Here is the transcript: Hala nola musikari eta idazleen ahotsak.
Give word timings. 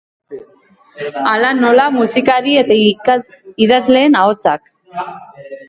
Hala 1.31 1.51
nola 1.57 1.85
musikari 1.99 2.57
eta 2.63 2.79
idazleen 3.69 4.21
ahotsak. 4.25 4.77